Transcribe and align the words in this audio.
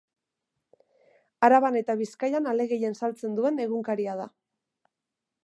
Araban 1.47 1.77
eta 1.81 1.97
Bizkaian 1.99 2.49
ale 2.53 2.67
gehien 2.73 2.99
saltzen 3.03 3.37
duen 3.41 3.63
egunkaria 3.69 4.19
da. 4.25 4.29